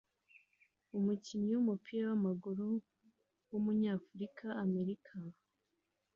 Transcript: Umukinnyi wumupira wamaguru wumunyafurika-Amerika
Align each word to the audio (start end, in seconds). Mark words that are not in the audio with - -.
Umukinnyi 0.97 1.51
wumupira 1.55 2.05
wamaguru 2.11 2.67
wumunyafurika-Amerika 3.49 5.13